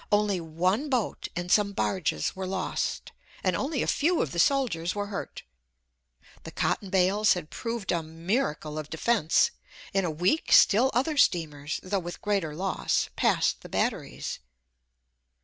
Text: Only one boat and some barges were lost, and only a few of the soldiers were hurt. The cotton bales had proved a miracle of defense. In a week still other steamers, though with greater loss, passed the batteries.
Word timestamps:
Only 0.11 0.41
one 0.41 0.89
boat 0.89 1.27
and 1.35 1.51
some 1.51 1.73
barges 1.73 2.35
were 2.35 2.47
lost, 2.47 3.11
and 3.43 3.55
only 3.55 3.83
a 3.83 3.87
few 3.87 4.19
of 4.23 4.31
the 4.31 4.39
soldiers 4.39 4.95
were 4.95 5.05
hurt. 5.13 5.43
The 6.41 6.49
cotton 6.49 6.89
bales 6.89 7.33
had 7.33 7.51
proved 7.51 7.91
a 7.91 8.01
miracle 8.01 8.79
of 8.79 8.89
defense. 8.89 9.51
In 9.93 10.03
a 10.03 10.09
week 10.09 10.51
still 10.53 10.89
other 10.95 11.17
steamers, 11.17 11.79
though 11.83 11.99
with 11.99 12.19
greater 12.19 12.55
loss, 12.55 13.09
passed 13.15 13.61
the 13.61 13.69
batteries. 13.69 14.39